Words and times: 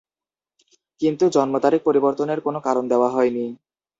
কিন্তু, 1.01 1.25
জন্মতারিখ 1.29 1.81
পরিবর্তনের 1.85 2.39
কোনো 2.41 2.59
কারণ 2.59 2.83
দেওয়া 2.87 3.09
হয়নি। 3.09 3.45